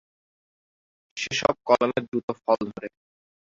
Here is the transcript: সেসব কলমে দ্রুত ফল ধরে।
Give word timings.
সেসব 1.17 1.55
কলমে 1.67 1.99
দ্রুত 2.07 2.27
ফল 2.41 2.59
ধরে। 2.69 2.87